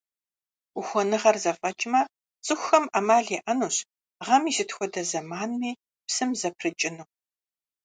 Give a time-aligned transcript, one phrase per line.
[0.79, 2.01] Ухуэныгъэр зэфӀэкӀмэ,
[2.45, 3.75] цӀыхухэм Ӏэмал яӀэнущ
[4.25, 5.71] гъэм и сыт хуэдэ зэманми
[6.07, 7.05] псым зэпрыкӀыну.